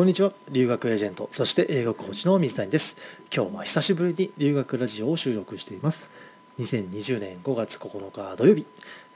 [0.00, 0.32] こんにちは。
[0.50, 1.28] 留学エージェント。
[1.30, 2.96] そして英語コーチの水谷です。
[3.30, 6.10] 今日は久しぶりに留学ラジオを収録しています。
[6.58, 8.66] 2020年5月9日土曜日、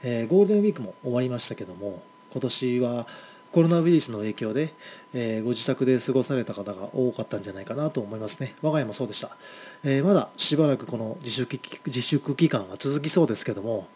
[0.03, 3.07] えー、ゴールデンウィークも終わりましたけども今年は
[3.51, 4.75] コロナウイルスの影響で、
[5.15, 8.53] えー、ご自宅で過ごされた方が多かったんじゃないかなと思いますね。
[8.61, 9.35] 我が家もそうでした、
[9.83, 13.87] えー、まだしばらくこの自粛自粛期間が続きそうですけども、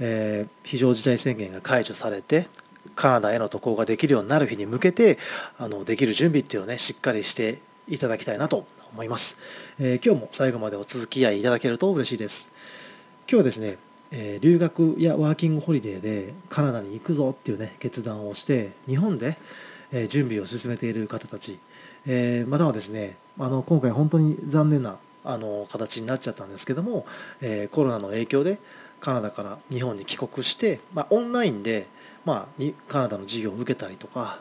[0.00, 2.46] え非常事態宣言が解除されて
[2.94, 5.18] カナダへの渡航ができるようになる日に向けて
[5.58, 9.38] あのできる準備っていうのをねしっかりしていただきたいなと思います、
[9.78, 12.50] えー、今日も最後までお続き合いいただけると嬉しいです。
[13.28, 13.78] 今日はですね、
[14.12, 19.36] えー、留学やワーキングホリデーでカナダに行くぞっていうね決断をして日本で、
[19.92, 21.58] え準備を進めている方たち、
[22.06, 27.04] えまたはですねあの今回本当に残念なあの形になっちゃったんですけども、
[27.40, 28.58] えコロナの影響で
[29.00, 31.86] カナダから日本に帰国して、まあ、オンラインで
[32.26, 34.40] まあ、カナダの授業を受けたりとか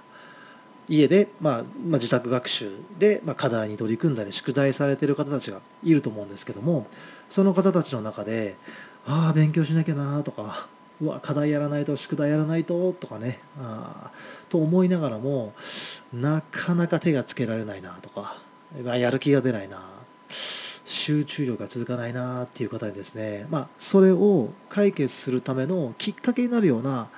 [0.90, 1.66] 家で、まあ、まあ、
[2.00, 6.88] 自宅学習で、まあ、課題に取り組んだり宿題されてる方たちがいると思うんですけども
[7.30, 8.56] その方たちの中で
[9.06, 10.68] 「ああ勉強しなきゃな」とか
[11.00, 14.12] 「うわ課題やらないと宿題やらないと」とかねあ
[14.50, 15.54] と思いながらも
[16.12, 18.40] なかなか手がつけられないなとか
[18.84, 19.84] やる気が出ないな
[20.86, 27.10] 集中力が続かないなっていう方にですね、まあ、それを解決するためのきっかけになるような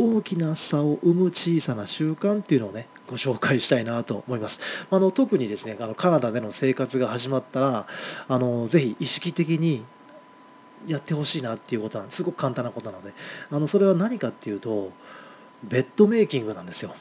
[0.00, 4.60] 大きな差を生む小さな習慣っていうのをねご紹介したいなと思います。
[4.90, 7.86] あの特にですねあのカナダでの生活が始まったら
[8.26, 9.84] あのぜひ意識的に
[10.86, 13.12] やってほしいなっていうことなんですごく簡単なことなので
[13.50, 14.90] あのそれは何かっていうと
[15.62, 16.94] ベッドメイキングなんですよ。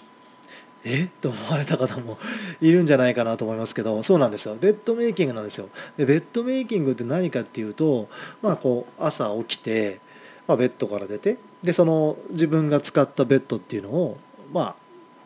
[0.83, 1.08] え？
[1.22, 2.17] と思われた方も
[2.61, 8.08] いるんじゃないかなと思いますけどそうなんですよベッドメイキングなんですよでベッドメイキングって何かっていうと
[8.42, 10.00] まあこう朝起きて、
[10.47, 14.17] まあ、ベッドから出てでその自分が使ったベッドっていうのを
[14.53, 14.75] まあ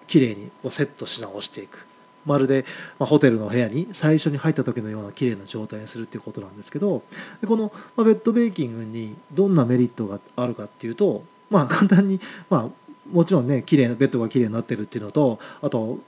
[0.07, 1.85] 綺麗にセットし直していく。
[2.25, 2.65] まるで、
[2.99, 7.03] まホテルの部屋に最初に入った時のような綺麗な状態にするっていうことなんですけど
[7.41, 15.99] でこの、まベッドベーキングにどんなメリットがあるかっていうとまあ簡単にまあもちろんね綺麗なベッドが綺麗になってるっていうのとあと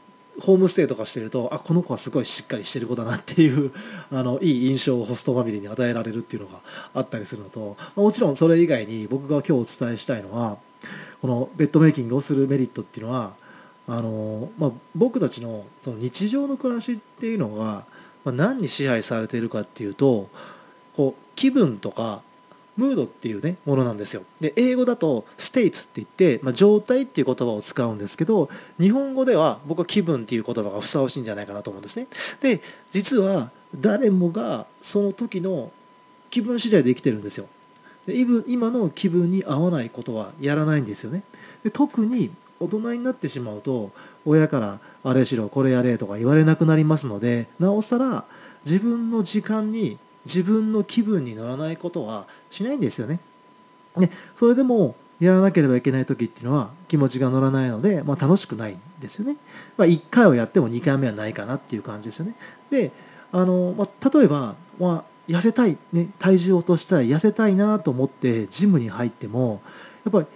[0.42, 3.72] ホームステイとかしてるとあこの子はすごいしっかりしてる子だなっていう
[4.12, 6.60] あのいい印象をホストファミリーに与えられるっていうのが
[6.94, 10.58] あったりするのともちろんそれ以外に僕が今日お伝えしたいのは
[11.22, 13.34] このベッドメイキングをするメリットっていうのは
[13.88, 17.86] あの、まあ、僕たちのその日常の暮らしっていうのが、
[18.26, 20.30] 何に支配されているかっていうと
[20.96, 22.24] こう気分とか
[22.78, 24.24] ムードっていうねものなんですよ。
[24.40, 28.50] で英語だとステイツって言って、まあ、状態っていう言葉を使うんですけど
[28.80, 32.08] 日本語では僕は気分っていう言葉がふさわしいんじゃないかなと思うんですね。
[32.42, 35.72] で実は誰もがその時の
[36.30, 37.48] 気分次第で生きてるんですよ。
[38.06, 38.16] で
[38.48, 41.24] 今の気分に合わないことはやらないんですよね。
[41.64, 43.92] で特に大人になってしまうと
[44.26, 48.26] 親からあれしろこれやれとか言われなくなりますのでなおさら
[48.66, 53.20] 自分の時間に自分の気分に乗らないことはしないんですよね。
[53.98, 59.38] ねそれでもやらなければいけない時っていうのは気持ちが乗らないので、まあ、楽しくないんですよね。
[59.78, 62.36] まあ、1回をやっても2回目はないかなっていう感じですよね。
[62.70, 62.92] で
[63.32, 69.62] あの、まあ、例えば、まあ、痩せたい、ね、体重を落としたい痩せたいなと思ってジムに入っても
[70.04, 70.28] やっぱり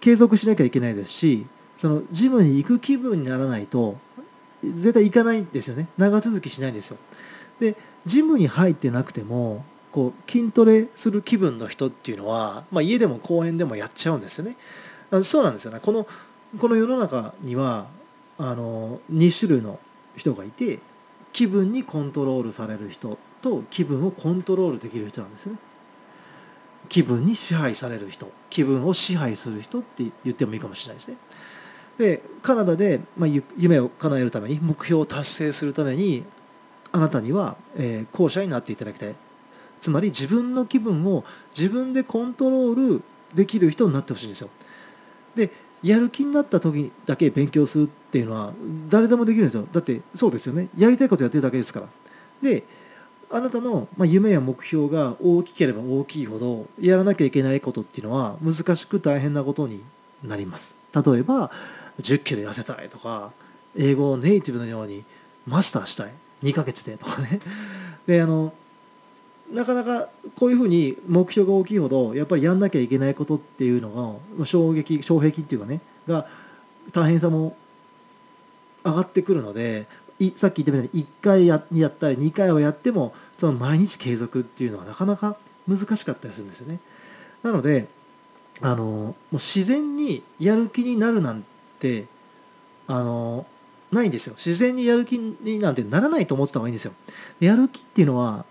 [0.00, 3.96] 継続しなきゃいけないですしそのジムに行く気分にならないと
[4.62, 6.98] 絶対行かないんですよね長続きしないんですよ。
[7.60, 7.76] で
[8.06, 14.56] ジムに入ってなくてもこう筋トレする気分の人っていうのは、まあ、家でも公園でもやっちゃうんですよね。
[15.22, 16.06] そうなんですよねこの
[16.58, 17.86] この世の中には
[18.36, 19.78] あの2種類の
[20.16, 20.80] 人がいて
[21.32, 25.56] 気分にコントロールされる人と気分をコントロールできる人なんですね。
[26.88, 31.16] 気分に支配される人気分を支配する人って言ってもいいかもしれないですね。
[31.98, 36.24] でカナダで、まあ、夢を叶えるために目標を達成するために
[36.92, 39.14] あなたには、え、後者になっていただきたい。
[39.80, 41.24] つまり自分の気分を
[41.56, 43.02] 自分でコントロール
[43.34, 44.50] できる人になってほしいんですよ。
[45.34, 45.50] で
[45.82, 48.52] やる気になった時だけ勉強するっていうのは
[48.88, 49.68] 誰でもできるんですよ。
[49.72, 50.68] だってそうですよね。
[50.76, 51.86] やりたいことやってるだけですから。
[52.42, 52.64] で
[53.30, 59.82] あなたの夢や目標が大きければ大きいほどやらなきゃいけないことっていうのは難しく大変なことに
[60.24, 60.74] なります。
[60.94, 61.50] 例えば
[62.00, 63.30] 1 0キロ痩せたいとか
[63.76, 65.04] 英語をネイティブのように
[65.46, 66.12] マスターしたい。
[66.42, 67.40] 2ヶ月でとかね
[68.06, 68.52] であの
[69.52, 76.26] なかなかこういうふうに目標が大きいほどやっぱりやんなきゃいけないことっていうのが衝撃衝撃っていうかねが
[76.92, 77.56] 大変さも
[78.84, 79.86] 上がってくるので
[80.36, 85.36] さっき言ったみたいに1回ややったり2回をやってもその毎日継続っていうのはなかなか
[85.66, 86.80] 難しかったりするんですよね。
[87.42, 87.86] なので
[88.60, 91.44] あのもう自然にやる気になるなん
[91.78, 92.06] て
[92.88, 93.46] あの
[93.92, 94.34] ないんですよ。
[94.36, 96.92] 自然にやる気になんてならないと思ってた方がいいんですよ。
[97.40, 98.44] やる気っていうのは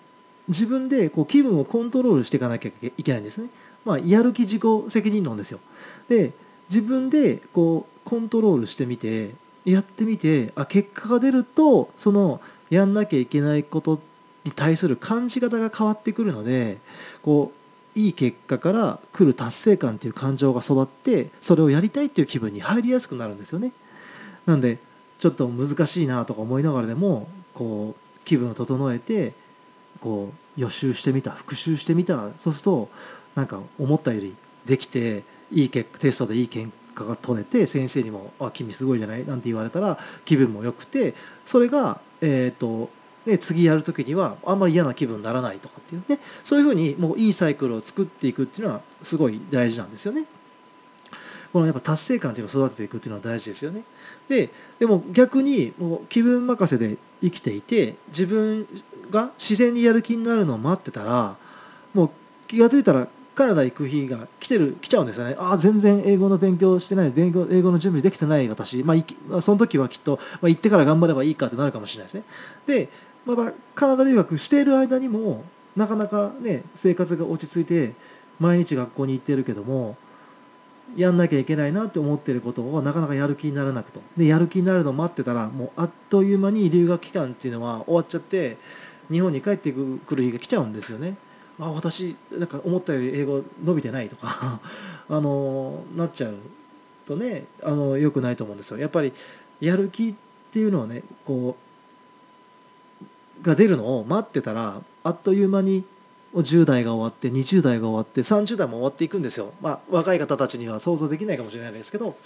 [0.48, 3.50] 自分でこう気分をコントロールしていかなきゃいけないんですね、
[3.86, 5.60] まあ、やる気自己責任論ですよ。
[6.10, 6.31] で
[6.69, 9.31] 自分でこうコントロールしてみて
[9.66, 14.01] やってみてあ結果が出るとそのやんなきゃいけないこと
[14.44, 16.78] に対する感じ方が変わってくるので
[17.22, 17.51] こ
[17.95, 23.72] ういい結果から来る達成感っていう感情が育ってそれをやりたいっていう気分に入りやすくなるんですよね。
[24.45, 24.80] なんで
[25.19, 29.34] ちょっと難しいなとか思いながらでもこう気分を整えて
[30.00, 32.90] こう予習してみた復習してみたそうすると
[33.36, 34.36] なんか思ったより
[34.66, 41.16] できていい結果テストでいい結果が取れて先生にも「あ君すごいじゃない?」なんて言われたら気分も良くて
[41.46, 42.90] それがえっ、と
[43.25, 50.25] で次やる時にはあんまり嫌な気分にならないとかっていうねそういうふうにもういいサイクルを作っていくっていうのはすごい大事なんですよね。
[51.54, 53.84] このやっぱ達成感っていうのを育てていくっていうのは大事ですよね。
[54.28, 54.50] で
[54.80, 58.68] でも逆にもう気分任せで生きていて自分
[59.10, 61.36] が自然にやる気になるのを待ってたら
[61.94, 62.10] もう
[62.48, 65.36] 気が付いたらカナダ行く日が来てる来ちゃうんですよね。
[65.38, 68.96] ああ全然英語の勉強してない勉強英語の準備できてない私、ま
[69.32, 72.24] あ、その時はきっと、まあ、行ってから頑張ればいいかってなるかもしれないですね。
[72.66, 72.90] で
[73.26, 75.44] またカナダ留学している間にも
[75.76, 77.94] なかなかね生活が落ち着いて
[78.40, 79.98] 毎日学校に行ってるけども
[80.95, 88.57] やんなきゃいけないなって思ってることをなかなかやる気にならなくとでやる気になるのを待ってたらもうあっという間に留学期間っていうのは終わっちゃって
[89.12, 91.16] 日本に帰ってくる日が来ちゃうんですよね。
[91.60, 94.60] あ私なんか思ったより英語伸びてないとか
[95.10, 96.36] あのなっちゃう
[97.07, 98.78] とねあのよくないと思うんですよ。
[98.78, 99.12] やっぱり
[99.60, 100.13] やる気っ
[100.51, 101.56] ていうのはねこ
[103.42, 105.83] うが出るのを待ってたらあっという間に
[106.34, 109.54] 10代が終わって20代が終わって30代も終わっていくんですよ。
[109.62, 112.18] まあ、若い方たちには想像できないかもしれないですけど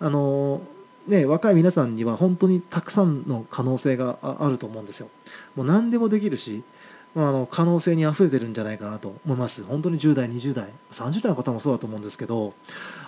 [0.00, 0.62] あの
[1.06, 5.08] ね、若い皆さんには本当にたくさんの可能性があると思うんですよ。
[5.56, 6.62] もう何でもできるし
[7.14, 12.54] まあ、あの可能性にあふれてるんじゃないかなと思います本当に10代20代30代の方もそうだと思うんですけど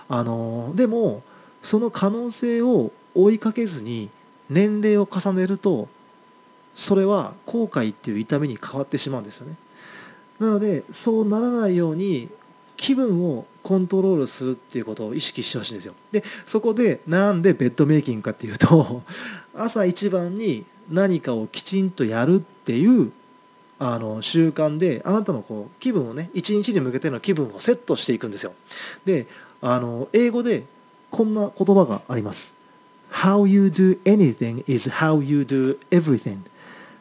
[0.09, 1.23] あのでも
[1.61, 4.09] その可能性を追いかけずに
[4.49, 5.87] 年齢を重ねると
[6.75, 9.55] それは後悔っていう痛みに変わってしまうんですよね
[10.39, 12.29] なのでそうならないように
[12.75, 19.03] 気分をコントロールするっていうことを意識してほしいんですよでそこでなんでベッドメイキングかっていうと
[19.55, 23.11] 朝一番に何かをきちんとやるっていう
[23.79, 28.53] あの習慣であなたのこう気分をね一日に向けての気分をセットしていくんですよ。
[29.05, 29.27] で
[29.61, 30.63] あの英語で
[31.09, 32.55] こんな言葉があります。
[33.11, 36.39] How you do anything is how you do everything.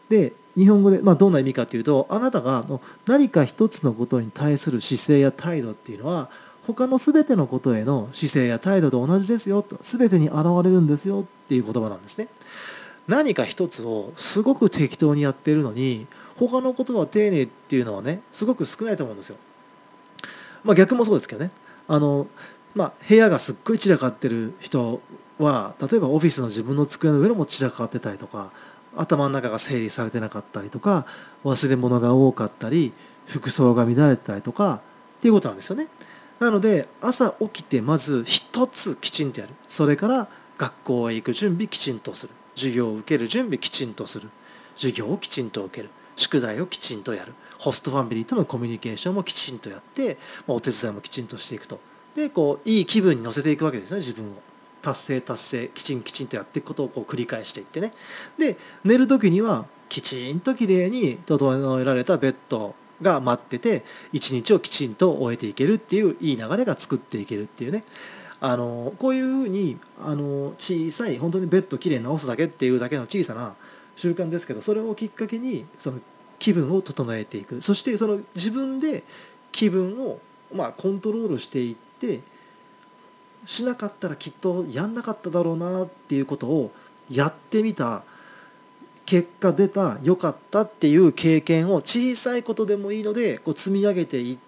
[0.08, 2.64] で日本語で、まあ、どんな意味かというとあなたが
[3.06, 6.30] 何か一つのことに対する姿勢や態度っていうのは
[6.66, 12.28] 他の全てのことへの姿勢や態度と同じですよと全てに現れるんですよっていう言葉なんですね。
[13.08, 16.06] 何か一つをすごく適当にやってるのに
[16.36, 19.36] 他のことは丁寧っていうのはねすごく少ないと思うんですよ。
[20.62, 21.50] まあ、逆もそうですけどね
[21.88, 22.28] あの、
[22.74, 25.00] まあ、部屋がすっごい散らかってる人
[25.38, 28.52] は例えばオフィスの自分の机の上も散らかってたりとか
[28.96, 31.06] 頭の中が整理されてなかったりとか
[31.44, 32.92] 忘れ物が多かったり
[33.26, 34.80] 服装が乱れたりとか
[35.18, 35.88] っていうことなんですよね。
[36.40, 39.54] なので朝起きてまず一つきちんとやる。
[39.68, 40.28] それから
[40.58, 42.32] 学校へ行く準備きちんとする。
[42.54, 44.28] 授業を受ける準備きちんとする。
[44.76, 45.90] 授業をきちんと受ける。
[46.16, 47.34] 宿題をきちんとやる。
[47.58, 51.78] ホストファミリーとのコミュニケーションもきちんとやって、まあ、お手伝いもきちんとしていくと。
[52.16, 54.51] でこういい気分に乗せていくわけですね自分を。
[54.82, 57.92] 達成達成きちんきちんとやっていくことをこう繰り返していってね。
[58.38, 67.84] で寝る時にはきちんときれいに整えられたベッドが待ってて一日をきちんと終えていけるっていういい流れが作っていけるっていうね。
[68.40, 73.54] あのこういうふうにあの小さい本当にベッドきれいに直すだけっていうだけの小さな
[73.94, 76.00] 習慣ですけどそれをきっかけにその
[76.40, 77.62] 気分を整えていく。
[77.62, 79.04] そしてその自分で
[79.52, 80.18] 気分を
[80.52, 82.20] まあコントロールしていって
[83.44, 86.70] しなかったらきっとやんなかっただろうなっていうことを
[87.10, 88.02] やってみた
[89.04, 94.38] 結果出た良かったっていう経験を小さいことでもいいのでこう積み上げてい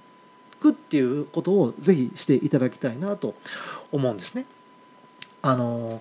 [0.61, 3.35] くっていうことをぜひしていただきたいなと
[3.93, 4.47] 思うんですね。
[5.43, 6.01] あの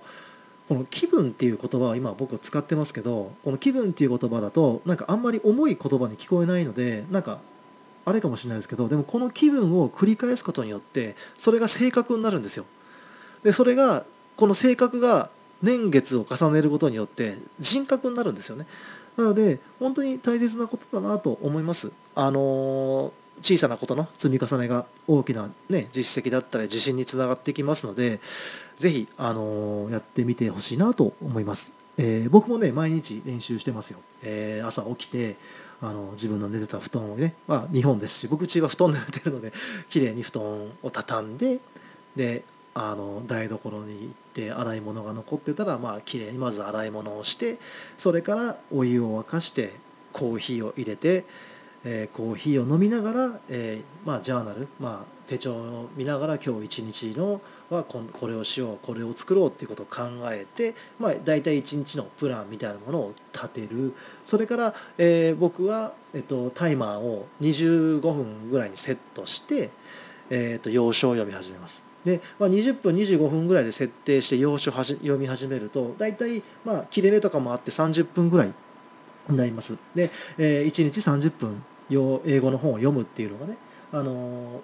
[0.68, 7.40] この気分っていう言葉は今僕使ってますけどこの気分っていう言葉だとなんかあんまり重い言葉に聞こえないのでなんか
[8.06, 12.64] あれかもしれないですけどでもこの気分を繰り返すことによってそれが性格になるんですよ。
[13.44, 14.04] でそれが
[14.36, 15.30] この性格が
[15.62, 18.66] 年月を重ねることによって人格になるんですよね。
[19.16, 21.92] なので本当に大切なことだなと思います。
[22.14, 23.10] あのー
[23.42, 28.20] 小さなことの積み重ねが大きな、ね、実績だったり自信につながってきますので
[28.76, 31.74] 是非、あのやってみてほしいなと思います。
[31.96, 35.36] えー、僕もね毎日練習してますよ、えー、朝起きて
[35.80, 39.52] あの自分の寝てた布団をね、まあ、日本ですし僕家は布団で寝てるので
[39.90, 40.42] 綺麗に布団
[40.82, 41.60] を畳んで
[42.16, 42.42] で
[42.74, 47.58] あの台所に行って洗い物が残ってたらまあ綺麗にまず洗い物をして
[47.96, 49.72] それからお湯を沸かして
[50.12, 51.24] コーヒーを入れて、
[51.84, 57.40] えー、コーヒーを飲みながら、えー、まあ、ジャーナル、まあ、手帳を見ながら今日一日の
[57.70, 69.70] はここれをしようこれを作ろうっていうことを考えて、まあ、大体一日のプランみたいなものを立てるそれから、えー、僕は、えっと、タイマーを25分ぐらいにセットして、
[70.30, 71.93] えー、と要所を読み始めます。
[72.04, 78.52] で、まあ、20分25分ぐらいで設定して要所はじ読み始めると大体まあ切れ目とかもあって30分ぐらい
[79.28, 79.78] になります。
[79.94, 81.62] で、えー、1日30分
[82.26, 83.56] 英語の本を読むっていうのがね、
[83.92, 84.60] あのー、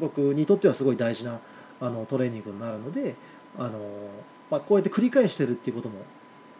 [0.00, 1.40] 僕にとってはすごい大事な
[1.80, 3.14] あのトレーニングになるので、
[3.58, 3.72] あのー、
[4.50, 6.00] まあ、こうやって繰り返してるっていうことも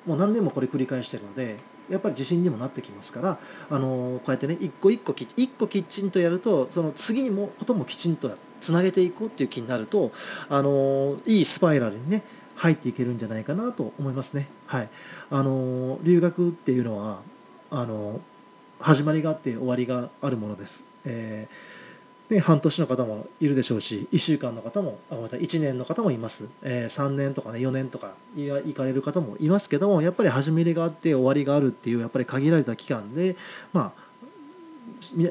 [0.06, 1.56] もう何年もこれ繰り返してるので
[1.90, 3.38] やっぱり自信にもなってきますから、
[3.71, 10.12] あのこうやってね一個一個一個きちんとやるとその次にもこともきちんとやるつなげていこうっていう気になると、
[10.48, 12.22] あのいいスパイラルにね
[12.54, 14.48] 入っていけるんじゃないかなと思いますね。
[14.66, 14.88] はい、
[15.30, 17.20] あの留学っていうのは
[17.70, 18.20] あの
[18.80, 20.84] 始まりがあって終わりがあるものです。
[21.04, 21.76] えー
[22.28, 33.36] で半年の方もいるでしょうし1週間の方もあごめんなさい1年の方もいます、えー、3年とかね4年とか行かれる方もいますけどもやっぱり始めりがあって終わりがあるっていうやっぱり限られた期間で
[33.72, 34.05] まあ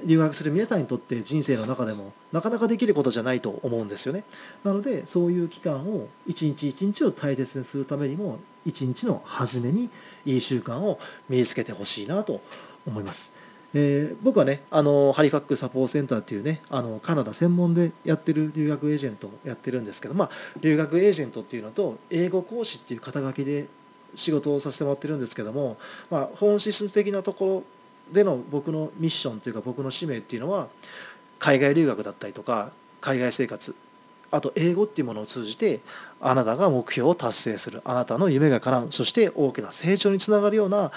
[0.05, 4.23] 留学する皆さんにとって人生の中でもなかなかできることじゃないと思うんですよね
[4.63, 9.89] なのでそういう期間を一日一日を大切にするためにも一日の初めに
[10.25, 12.41] いい習慣を身につけてほしいなと
[12.85, 13.33] 思います。
[13.77, 20.29] えー、僕はねあのハリファックサポートセンターっていうねあのカナダ専門でやってる留学エージェントをやってるんですけど、まあ、
[20.61, 23.65] 留学エージェントっていうのと英語講師っていう肩書きで
[24.15, 25.75] 仕事をさせてもらってるんですけども、
[26.09, 27.63] まあ、本質的なところ
[28.11, 30.67] での僕のミッションというか僕の使命っていうのは
[31.39, 32.71] 海外留学だったりとか
[33.01, 33.75] 海外生活
[34.31, 35.79] あと英語っていうものを通じて
[36.19, 40.91] あなたが目標を達成するあなたの夢が叶うそして大きな成長につながるような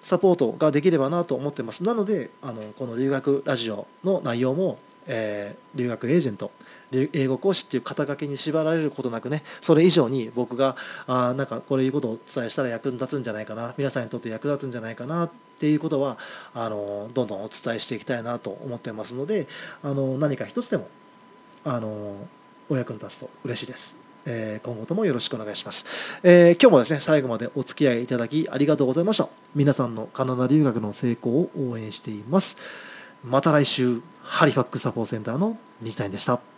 [0.00, 1.82] サポートができればなと思ってます。
[1.82, 6.50] なのであのこの留学ラジオの内容も、えー、留学エージェント
[6.92, 10.76] 英語講師っていう肩書きに縛られることなくねそれ以上に僕が
[11.06, 16.18] あなんかこれいうことをお伝えしたら役に立つんじゃないかな皆さんにとって役立つんじゃないかなっていうことは
[16.52, 19.46] あのどんどんお伝えしていきたいなと思ってますので
[19.82, 20.88] あの何か一つでも
[21.64, 22.16] あの
[22.68, 23.96] お役に立つと嬉しいです。
[24.26, 25.84] え今後ともよろしくお願いします、
[26.22, 29.28] えー、今日もですね最後までお付き合いいただきありがとうございました。
[29.54, 32.56] 皆さんのカナダ留学の成功を応援しています。
[33.22, 36.53] また来週ハリファックサポーセンターの水谷でした。